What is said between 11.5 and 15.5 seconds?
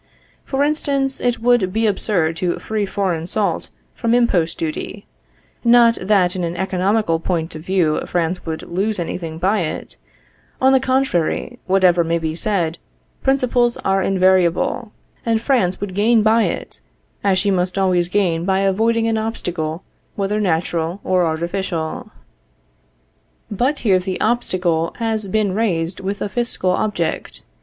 whatever may be said, principles are invariable, and